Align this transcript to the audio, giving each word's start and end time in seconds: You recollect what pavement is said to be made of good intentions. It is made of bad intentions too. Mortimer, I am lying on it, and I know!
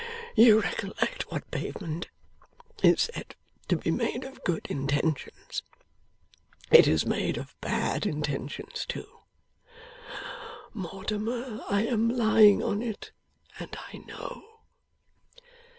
You 0.35 0.61
recollect 0.61 1.29
what 1.31 1.51
pavement 1.51 2.09
is 2.81 3.01
said 3.03 3.35
to 3.67 3.77
be 3.77 3.91
made 3.91 4.23
of 4.23 4.43
good 4.43 4.65
intentions. 4.67 5.61
It 6.71 6.87
is 6.87 7.05
made 7.05 7.37
of 7.37 7.55
bad 7.61 8.07
intentions 8.07 8.87
too. 8.87 9.05
Mortimer, 10.73 11.61
I 11.69 11.85
am 11.85 12.09
lying 12.09 12.63
on 12.63 12.81
it, 12.81 13.11
and 13.59 13.77
I 13.93 13.97
know! 14.07 14.43